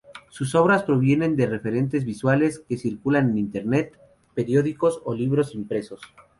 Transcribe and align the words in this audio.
Sus 0.29 0.55
obras 0.55 0.81
provienen 0.81 1.35
de 1.35 1.45
referentes 1.45 2.05
visuales 2.05 2.65
que 2.67 2.75
circulan 2.75 3.29
en 3.29 3.37
Internet, 3.37 3.99
periódicos 4.33 4.99
o 5.05 5.13
libros 5.13 5.53
impresos. 5.53 6.01